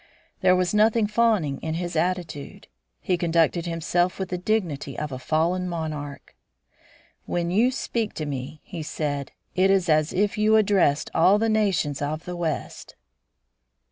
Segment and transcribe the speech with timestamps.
[0.39, 2.67] There was nothing fawning in his attitude;
[3.01, 6.35] he conducted himself with the dignity of a fallen monarch.
[7.27, 11.49] "When you speak to me," he said, "it is as if you addressed all the
[11.49, 12.95] nations of the west."